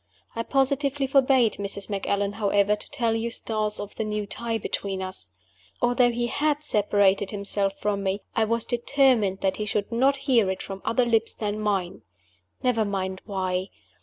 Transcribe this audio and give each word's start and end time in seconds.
I 0.35 0.41
positively 0.41 1.05
forbade 1.05 1.57
Mrs. 1.59 1.87
Macallan, 1.87 2.31
however, 2.33 2.75
to 2.75 2.89
tell 2.89 3.15
Eustace 3.15 3.79
of 3.79 3.93
the 3.97 4.03
new 4.03 4.25
tie 4.25 4.57
between 4.57 4.99
us. 4.99 5.29
Although 5.79 6.09
he 6.09 6.25
had 6.25 6.63
separated 6.63 7.29
himself 7.29 7.77
from 7.77 8.01
me, 8.01 8.23
I 8.35 8.45
was 8.45 8.65
determined 8.65 9.41
that 9.41 9.57
he 9.57 9.65
should 9.65 9.91
not 9.91 10.17
hear 10.25 10.49
it 10.49 10.63
from 10.63 10.81
other 10.83 11.05
lips 11.05 11.35
than 11.35 11.59
mine. 11.59 12.01
Never 12.63 12.83
mind 12.83 13.21
why. 13.25 13.67